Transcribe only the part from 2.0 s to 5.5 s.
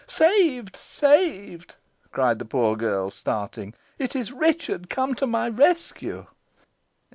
cried the poor girl, starting. "It is Richard come to my